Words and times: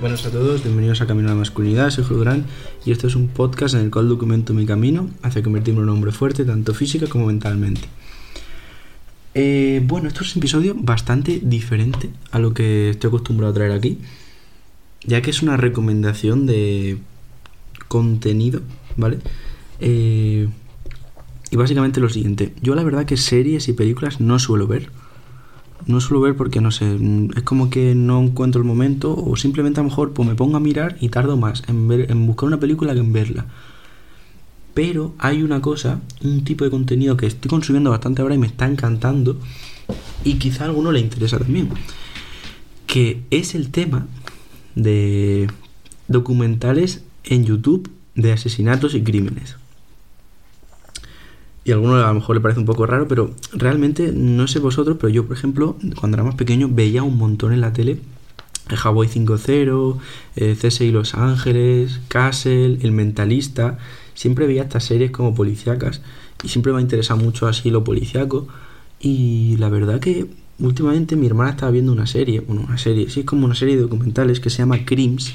Buenas 0.00 0.24
a 0.24 0.30
todos, 0.30 0.62
bienvenidos 0.62 1.00
a 1.00 1.08
Camino 1.08 1.26
a 1.26 1.32
la 1.32 1.38
Masculinidad, 1.38 1.90
soy 1.90 2.04
Julio 2.04 2.18
Durán 2.18 2.46
y 2.86 2.92
este 2.92 3.08
es 3.08 3.16
un 3.16 3.26
podcast 3.26 3.74
en 3.74 3.80
el 3.80 3.90
cual 3.90 4.08
documento 4.08 4.54
mi 4.54 4.64
camino 4.64 5.10
hacia 5.22 5.42
convertirme 5.42 5.80
en 5.80 5.88
un 5.88 5.96
hombre 5.96 6.12
fuerte, 6.12 6.44
tanto 6.44 6.72
física 6.72 7.08
como 7.08 7.26
mentalmente. 7.26 7.80
Eh, 9.34 9.82
bueno, 9.84 10.06
esto 10.06 10.22
es 10.22 10.36
un 10.36 10.38
episodio 10.38 10.76
bastante 10.78 11.40
diferente 11.42 12.10
a 12.30 12.38
lo 12.38 12.54
que 12.54 12.90
estoy 12.90 13.08
acostumbrado 13.08 13.50
a 13.50 13.54
traer 13.54 13.72
aquí, 13.72 13.98
ya 15.02 15.20
que 15.20 15.30
es 15.30 15.42
una 15.42 15.56
recomendación 15.56 16.46
de 16.46 16.98
contenido, 17.88 18.60
¿vale? 18.96 19.18
Eh, 19.80 20.48
y 21.50 21.56
básicamente 21.56 21.98
lo 21.98 22.08
siguiente, 22.08 22.54
yo 22.62 22.76
la 22.76 22.84
verdad 22.84 23.04
que 23.04 23.16
series 23.16 23.66
y 23.66 23.72
películas 23.72 24.20
no 24.20 24.38
suelo 24.38 24.68
ver, 24.68 24.90
no 25.88 26.00
suelo 26.00 26.20
ver 26.20 26.36
porque 26.36 26.60
no 26.60 26.70
sé, 26.70 26.98
es 27.34 27.42
como 27.42 27.70
que 27.70 27.94
no 27.94 28.20
encuentro 28.20 28.60
el 28.60 28.66
momento 28.66 29.16
o 29.16 29.36
simplemente 29.36 29.80
a 29.80 29.82
lo 29.82 29.88
mejor 29.88 30.12
pues 30.12 30.28
me 30.28 30.34
pongo 30.34 30.58
a 30.58 30.60
mirar 30.60 30.98
y 31.00 31.08
tardo 31.08 31.36
más 31.36 31.64
en, 31.66 31.88
ver, 31.88 32.10
en 32.10 32.26
buscar 32.26 32.46
una 32.46 32.60
película 32.60 32.92
que 32.92 33.00
en 33.00 33.12
verla. 33.12 33.46
Pero 34.74 35.14
hay 35.18 35.42
una 35.42 35.60
cosa, 35.60 36.00
un 36.22 36.44
tipo 36.44 36.64
de 36.64 36.70
contenido 36.70 37.16
que 37.16 37.26
estoy 37.26 37.48
consumiendo 37.48 37.90
bastante 37.90 38.22
ahora 38.22 38.34
y 38.34 38.38
me 38.38 38.46
está 38.46 38.66
encantando 38.66 39.40
y 40.24 40.34
quizá 40.34 40.64
a 40.64 40.66
alguno 40.66 40.92
le 40.92 41.00
interesa 41.00 41.38
también, 41.38 41.70
que 42.86 43.22
es 43.30 43.54
el 43.54 43.70
tema 43.70 44.06
de 44.74 45.48
documentales 46.06 47.02
en 47.24 47.46
YouTube 47.46 47.90
de 48.14 48.32
asesinatos 48.32 48.94
y 48.94 49.02
crímenes 49.02 49.56
y 51.68 51.72
a 51.72 51.74
alguno 51.74 51.96
a 51.96 52.08
lo 52.08 52.14
mejor 52.14 52.34
le 52.34 52.40
parece 52.40 52.60
un 52.60 52.66
poco 52.66 52.86
raro, 52.86 53.06
pero 53.06 53.30
realmente 53.52 54.10
no 54.14 54.48
sé 54.48 54.58
vosotros, 54.58 54.96
pero 54.98 55.10
yo, 55.10 55.26
por 55.26 55.36
ejemplo, 55.36 55.76
cuando 56.00 56.16
era 56.16 56.24
más 56.24 56.34
pequeño 56.34 56.70
veía 56.72 57.02
un 57.02 57.18
montón 57.18 57.52
en 57.52 57.60
la 57.60 57.74
tele 57.74 58.00
el 58.70 58.76
Hawaii 58.82 59.08
5.0, 59.08 59.98
eh, 60.36 60.56
CSI 60.60 60.90
Los 60.90 61.14
Ángeles, 61.14 62.00
Castle, 62.08 62.78
El 62.80 62.92
Mentalista. 62.92 63.78
Siempre 64.14 64.46
veía 64.46 64.62
estas 64.62 64.84
series 64.84 65.10
como 65.10 65.34
policíacas 65.34 66.00
y 66.42 66.48
siempre 66.48 66.72
me 66.72 66.78
ha 66.78 66.82
interesado 66.82 67.20
mucho 67.20 67.46
así 67.46 67.70
lo 67.70 67.84
policíaco. 67.84 68.48
Y 69.00 69.56
la 69.58 69.68
verdad 69.68 70.00
que 70.00 70.26
últimamente 70.58 71.16
mi 71.16 71.26
hermana 71.26 71.50
estaba 71.50 71.70
viendo 71.70 71.92
una 71.92 72.06
serie, 72.06 72.40
bueno, 72.40 72.62
una 72.66 72.78
serie, 72.78 73.08
sí, 73.10 73.20
es 73.20 73.26
como 73.26 73.44
una 73.44 73.54
serie 73.54 73.76
de 73.76 73.82
documentales 73.82 74.40
que 74.40 74.50
se 74.50 74.58
llama 74.58 74.84
Crims, 74.84 75.34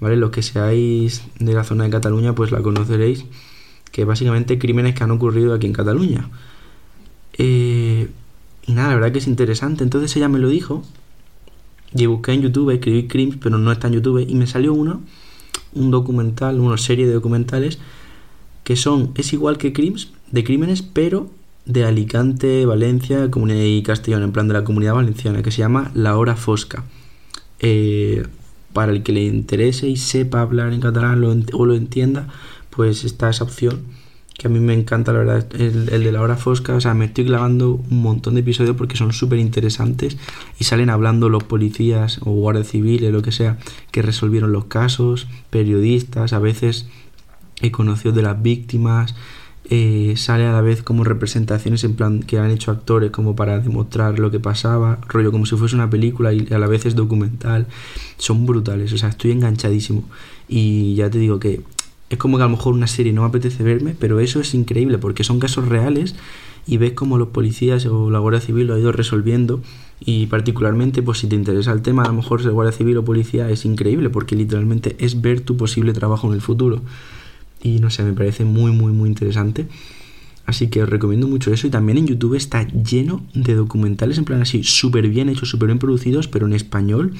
¿vale? 0.00 0.16
Los 0.16 0.30
que 0.30 0.42
seáis 0.42 1.22
de 1.38 1.52
la 1.52 1.64
zona 1.64 1.84
de 1.84 1.90
Cataluña, 1.90 2.34
pues 2.34 2.52
la 2.52 2.62
conoceréis 2.62 3.24
que 3.92 4.04
básicamente 4.04 4.58
crímenes 4.58 4.94
que 4.94 5.04
han 5.04 5.10
ocurrido 5.10 5.54
aquí 5.54 5.66
en 5.66 5.72
Cataluña. 5.72 6.28
Eh, 7.38 8.08
y 8.66 8.72
nada, 8.72 8.88
la 8.88 8.94
verdad 8.96 9.12
que 9.12 9.18
es 9.18 9.26
interesante. 9.26 9.84
Entonces 9.84 10.16
ella 10.16 10.28
me 10.28 10.38
lo 10.38 10.48
dijo. 10.48 10.82
Y 11.94 12.06
busqué 12.06 12.32
en 12.32 12.42
YouTube, 12.42 12.70
escribí 12.70 13.06
Crimes, 13.06 13.36
pero 13.40 13.58
no 13.58 13.70
está 13.70 13.88
en 13.88 13.94
YouTube. 13.94 14.26
Y 14.26 14.34
me 14.34 14.46
salió 14.46 14.72
uno, 14.72 15.02
un 15.74 15.90
documental, 15.90 16.58
una 16.58 16.78
serie 16.78 17.06
de 17.06 17.12
documentales 17.12 17.78
que 18.64 18.76
son, 18.76 19.12
es 19.16 19.32
igual 19.32 19.58
que 19.58 19.72
Crimes, 19.72 20.10
de 20.30 20.44
crímenes, 20.44 20.82
pero 20.82 21.30
de 21.66 21.84
Alicante, 21.84 22.64
Valencia 22.64 23.30
Comunidad 23.30 23.62
y 23.62 23.82
Castellón, 23.82 24.22
en 24.22 24.32
plan 24.32 24.48
de 24.48 24.54
la 24.54 24.64
comunidad 24.64 24.94
valenciana, 24.94 25.42
que 25.42 25.50
se 25.50 25.58
llama 25.58 25.90
La 25.94 26.16
Hora 26.16 26.36
Fosca. 26.36 26.84
Eh, 27.58 28.24
para 28.72 28.92
el 28.92 29.02
que 29.02 29.12
le 29.12 29.24
interese 29.24 29.88
y 29.88 29.96
sepa 29.96 30.40
hablar 30.40 30.72
en 30.72 30.80
catalán 30.80 31.22
o 31.52 31.66
lo 31.66 31.74
entienda, 31.74 32.28
pues 32.74 33.04
está 33.04 33.30
esa 33.30 33.44
opción 33.44 33.82
que 34.36 34.46
a 34.46 34.50
mí 34.50 34.60
me 34.60 34.74
encanta 34.74 35.12
la 35.12 35.20
verdad 35.20 35.46
el, 35.54 35.86
de 35.86 36.12
la 36.12 36.20
hora 36.20 36.36
fosca. 36.36 36.74
O 36.74 36.80
sea 36.80 36.94
me 36.94 37.04
estoy 37.04 37.26
clavando 37.26 37.74
un 37.74 38.02
montón 38.02 38.34
de 38.34 38.40
episodios 38.40 38.76
porque 38.76 38.96
son 38.96 39.12
súper 39.12 39.38
interesantes 39.38 40.16
y 40.58 40.64
salen 40.64 40.90
hablando 40.90 41.28
los 41.28 41.44
policías 41.44 42.18
o 42.22 42.32
guardias 42.32 42.68
civiles 42.68 43.12
lo 43.12 43.22
que 43.22 43.32
sea 43.32 43.58
que 43.90 44.02
resolvieron 44.02 44.52
los 44.52 44.64
casos 44.66 45.28
periodistas 45.50 46.32
a 46.32 46.38
veces 46.38 46.86
he 47.60 47.70
conocido 47.70 48.12
de 48.12 48.22
las 48.22 48.42
víctimas 48.42 49.14
eh, 49.70 50.14
sale 50.16 50.44
a 50.44 50.52
la 50.52 50.60
vez 50.60 50.82
como 50.82 51.04
representaciones 51.04 51.84
en 51.84 51.94
plan 51.94 52.20
que 52.20 52.38
han 52.38 52.50
hecho 52.50 52.72
actores 52.72 53.12
como 53.12 53.36
para 53.36 53.60
demostrar 53.60 54.18
lo 54.18 54.30
que 54.30 54.40
pasaba, 54.40 54.98
rollo 55.08 55.30
como 55.30 55.46
si 55.46 55.56
fuese 55.56 55.76
una 55.76 55.88
película 55.88 56.32
y 56.32 56.48
a 56.50 56.58
la 56.58 56.66
vez 56.66 56.84
es 56.84 56.96
documental, 56.96 57.68
son 58.18 58.44
brutales, 58.44 58.92
o 58.92 58.98
sea, 58.98 59.10
estoy 59.10 59.30
enganchadísimo. 59.30 60.02
Y 60.48 60.96
ya 60.96 61.08
te 61.10 61.18
digo 61.18 61.38
que 61.38 61.62
es 62.12 62.18
como 62.18 62.36
que 62.36 62.42
a 62.42 62.46
lo 62.46 62.56
mejor 62.56 62.74
una 62.74 62.86
serie 62.86 63.12
no 63.12 63.22
me 63.22 63.28
apetece 63.28 63.62
verme, 63.62 63.94
pero 63.98 64.20
eso 64.20 64.40
es 64.40 64.54
increíble 64.54 64.98
porque 64.98 65.24
son 65.24 65.38
casos 65.38 65.68
reales 65.68 66.14
y 66.66 66.76
ves 66.76 66.92
cómo 66.92 67.18
los 67.18 67.28
policías 67.28 67.86
o 67.86 68.10
la 68.10 68.18
Guardia 68.18 68.40
Civil 68.40 68.66
lo 68.66 68.74
ha 68.74 68.78
ido 68.78 68.92
resolviendo 68.92 69.62
y 69.98 70.26
particularmente 70.26 71.02
pues 71.02 71.18
si 71.18 71.26
te 71.26 71.36
interesa 71.36 71.72
el 71.72 71.82
tema 71.82 72.02
a 72.02 72.08
lo 72.08 72.14
mejor 72.14 72.42
ser 72.42 72.52
Guardia 72.52 72.72
Civil 72.72 72.98
o 72.98 73.04
policía 73.04 73.48
es 73.50 73.64
increíble 73.64 74.10
porque 74.10 74.36
literalmente 74.36 74.94
es 74.98 75.20
ver 75.20 75.40
tu 75.40 75.56
posible 75.56 75.92
trabajo 75.92 76.28
en 76.28 76.34
el 76.34 76.40
futuro. 76.40 76.82
Y 77.62 77.78
no 77.78 77.90
sé, 77.90 78.02
me 78.02 78.12
parece 78.12 78.44
muy 78.44 78.72
muy 78.72 78.92
muy 78.92 79.08
interesante. 79.08 79.66
Así 80.44 80.68
que 80.68 80.82
os 80.82 80.88
recomiendo 80.88 81.28
mucho 81.28 81.52
eso 81.52 81.66
y 81.66 81.70
también 81.70 81.98
en 81.98 82.06
YouTube 82.06 82.34
está 82.34 82.66
lleno 82.68 83.24
de 83.32 83.54
documentales 83.54 84.18
en 84.18 84.24
plan 84.24 84.42
así 84.42 84.64
súper 84.64 85.08
bien 85.08 85.28
hechos, 85.28 85.48
súper 85.48 85.68
bien 85.68 85.78
producidos 85.78 86.28
pero 86.28 86.46
en 86.46 86.52
español 86.52 87.14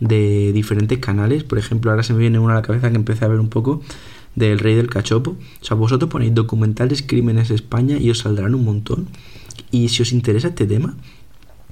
de 0.00 0.52
diferentes 0.52 0.98
canales. 0.98 1.44
Por 1.44 1.58
ejemplo 1.58 1.90
ahora 1.90 2.02
se 2.02 2.14
me 2.14 2.18
viene 2.18 2.38
una 2.38 2.54
a 2.54 2.56
la 2.56 2.62
cabeza 2.62 2.90
que 2.90 2.96
empecé 2.96 3.24
a 3.24 3.28
ver 3.28 3.40
un 3.40 3.48
poco 3.48 3.82
del 4.34 4.58
rey 4.58 4.74
del 4.74 4.88
cachopo. 4.88 5.36
O 5.60 5.64
sea, 5.64 5.76
vosotros 5.76 6.10
ponéis 6.10 6.34
documentales 6.34 7.02
Crímenes 7.02 7.50
España 7.50 7.98
y 7.98 8.10
os 8.10 8.18
saldrán 8.18 8.54
un 8.54 8.64
montón. 8.64 9.08
Y 9.70 9.88
si 9.88 10.02
os 10.02 10.12
interesa 10.12 10.48
este 10.48 10.66
tema, 10.66 10.96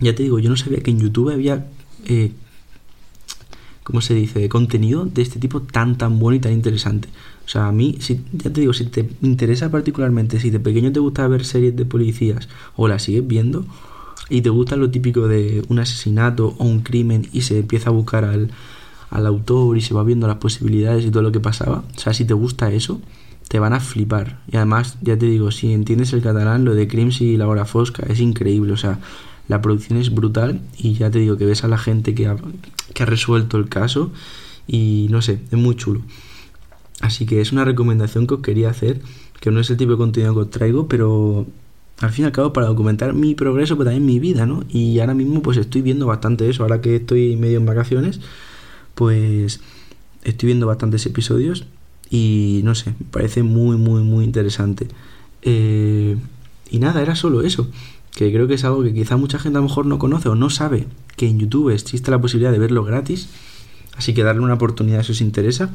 ya 0.01 0.15
te 0.15 0.23
digo, 0.23 0.39
yo 0.39 0.51
no 0.51 0.57
sabía 0.57 0.81
que 0.81 0.91
en 0.91 1.01
YouTube 1.01 1.33
había, 1.33 1.67
eh, 2.07 2.33
¿cómo 3.83 4.01
se 4.01 4.15
dice?, 4.15 4.49
contenido 4.49 5.05
de 5.05 5.23
este 5.23 5.39
tipo 5.39 5.63
tan, 5.63 5.99
tan 5.99 6.19
bueno 6.19 6.37
y 6.37 6.41
tan 6.41 6.53
interesante. 6.53 7.09
O 7.45 7.49
sea, 7.49 7.69
a 7.69 7.73
mí, 7.73 7.97
si, 8.01 8.21
ya 8.33 8.53
te 8.53 8.61
digo, 8.61 8.73
si 8.73 8.87
te 8.87 9.09
interesa 9.23 9.71
particularmente, 9.71 10.41
si 10.41 10.51
de 10.51 10.61
pequeño 10.61 10.93
te 10.93 11.01
gusta 11.01 11.27
ver 11.29 11.45
series 11.45 11.77
de 11.77 11.85
policías 11.85 12.49
o 12.77 12.89
las 12.89 13.03
sigues 13.03 13.27
viendo 13.27 13.67
y 14.29 14.43
te 14.43 14.51
gusta 14.51 14.77
lo 14.77 14.91
típico 14.91 15.29
de 15.29 15.65
un 15.69 15.79
asesinato 15.79 16.55
o 16.59 16.65
un 16.65 16.81
crimen 16.81 17.29
y 17.33 17.43
se 17.43 17.59
empieza 17.59 17.91
a 17.91 17.93
buscar 17.93 18.25
al, 18.25 18.51
al 19.13 19.27
autor 19.27 19.77
y 19.77 19.81
se 19.81 19.95
va 19.95 20.03
viendo 20.03 20.27
las 20.27 20.37
posibilidades 20.37 21.05
y 21.05 21.11
todo 21.11 21.23
lo 21.23 21.33
que 21.33 21.41
pasaba. 21.41 21.85
O 21.95 21.99
sea, 21.99 22.15
si 22.15 22.25
te 22.25 22.35
gusta 22.35 22.73
eso, 22.73 23.01
te 23.49 23.59
van 23.59 23.75
a 23.75 23.81
flipar. 23.81 24.41
Y 24.51 24.57
además, 24.57 24.97
ya 25.03 25.17
te 25.19 25.27
digo, 25.27 25.51
si 25.51 25.73
entiendes 25.73 26.13
el 26.13 26.23
catalán, 26.23 26.65
lo 26.65 26.75
de 26.75 26.89
Crims 26.89 27.21
y 27.21 27.37
la 27.37 27.47
hora 27.47 27.67
fosca 27.67 28.05
es 28.09 28.21
increíble. 28.21 28.73
O 28.73 28.77
sea, 28.77 28.99
la 29.49 29.61
producción 29.61 29.99
es 29.99 30.15
brutal 30.15 30.63
y 30.79 30.95
ya 30.95 31.11
te 31.11 31.19
digo 31.19 31.37
que 31.37 31.45
ves 31.45 31.63
a 31.63 31.69
la 31.69 31.79
gente 31.79 32.15
que 32.15 32.27
ha, 32.27 32.37
que 32.95 33.03
ha 33.03 33.07
resuelto 33.07 33.59
el 33.59 33.69
caso 33.69 34.11
y 34.67 35.09
no 35.11 35.21
sé, 35.21 35.41
es 35.51 35.59
muy 35.59 35.77
chulo. 35.77 36.01
Así 37.01 37.27
que 37.27 37.41
es 37.41 37.53
una 37.53 37.65
recomendación 37.65 38.27
que 38.27 38.35
os 38.35 38.41
quería 38.41 38.71
hacer, 38.71 39.03
que 39.41 39.51
no 39.51 39.61
es 39.61 39.69
el 39.71 39.77
tipo 39.77 39.93
de 39.93 39.99
contenido 39.99 40.33
que 40.35 40.41
os 40.41 40.51
traigo, 40.51 40.89
pero 40.89 41.47
al 42.01 42.11
fin 42.11 42.25
y 42.25 42.27
al 42.27 42.33
cabo 42.33 42.53
para 42.53 42.69
documentar 42.69 43.13
mi 43.13 43.35
progreso, 43.35 43.77
pero 43.77 43.91
también 43.91 44.07
mi 44.07 44.19
vida, 44.19 44.47
¿no? 44.47 44.65
Y 44.71 45.01
ahora 45.01 45.15
mismo 45.15 45.43
pues 45.43 45.59
estoy 45.59 45.83
viendo 45.83 46.07
bastante 46.07 46.49
eso, 46.49 46.63
ahora 46.63 46.81
que 46.81 46.97
estoy 46.97 47.37
medio 47.37 47.59
en 47.59 47.67
vacaciones 47.67 48.21
pues 48.95 49.61
estoy 50.25 50.49
viendo 50.49 50.67
bastantes 50.67 51.05
episodios 51.07 51.67
y 52.11 52.61
no 52.65 52.75
sé, 52.75 52.91
me 52.91 53.07
parece 53.11 53.43
muy, 53.43 53.77
muy, 53.77 54.03
muy 54.03 54.25
interesante. 54.25 54.89
Eh, 55.43 56.17
y 56.71 56.79
nada, 56.79 57.03
era 57.03 57.15
solo 57.17 57.43
eso, 57.43 57.69
que 58.13 58.33
creo 58.33 58.47
que 58.47 58.55
es 58.55 58.65
algo 58.65 58.83
que 58.83 58.93
quizá 58.93 59.17
mucha 59.17 59.39
gente 59.39 59.59
a 59.59 59.63
lo 59.63 59.69
mejor 59.69 59.87
no 59.87 59.99
conoce 59.99 60.29
o 60.29 60.35
no 60.35 60.51
sabe 60.51 60.87
que 61.17 61.27
en 61.27 61.39
YouTube 61.39 61.71
existe 61.71 62.11
la 62.11 62.21
posibilidad 62.21 62.53
de 62.53 62.59
verlo 62.59 62.85
gratis, 62.85 63.29
así 63.97 64.15
que 64.15 64.23
darle 64.23 64.43
una 64.43 64.55
oportunidad 64.55 65.03
si 65.03 65.13
os 65.13 65.21
interesa. 65.21 65.71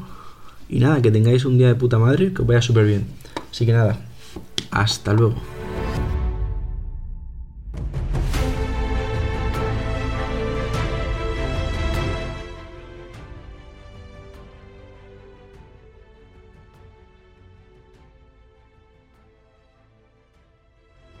Y 0.68 0.80
nada, 0.80 1.00
que 1.00 1.10
tengáis 1.10 1.44
un 1.44 1.56
día 1.56 1.68
de 1.68 1.74
puta 1.74 1.98
madre, 1.98 2.32
que 2.32 2.42
os 2.42 2.48
vaya 2.48 2.60
súper 2.60 2.86
bien. 2.86 3.06
Así 3.50 3.64
que 3.64 3.72
nada, 3.72 4.00
hasta 4.70 5.14
luego. 5.14 5.57